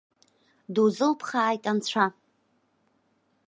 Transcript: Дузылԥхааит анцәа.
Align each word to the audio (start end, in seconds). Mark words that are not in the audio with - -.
Дузылԥхааит 0.73 1.63
анцәа. 1.71 2.05